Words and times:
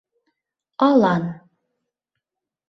Алан. 0.87 1.27